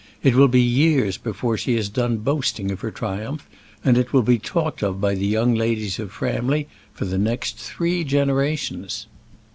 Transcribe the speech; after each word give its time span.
It 0.23 0.33
will 0.33 0.47
be 0.47 0.59
years 0.63 1.19
before 1.19 1.59
she 1.59 1.75
has 1.75 1.87
done 1.87 2.17
boasting 2.17 2.71
of 2.71 2.79
her 2.81 2.89
triumph, 2.89 3.47
and 3.85 3.99
it 3.99 4.11
will 4.13 4.23
be 4.23 4.39
talked 4.39 4.81
of 4.81 4.99
by 4.99 5.13
the 5.13 5.27
young 5.27 5.53
ladies 5.53 5.99
of 5.99 6.11
Framley 6.11 6.67
for 6.91 7.05
the 7.05 7.19
next 7.19 7.59
three 7.59 8.03
generations." 8.03 9.05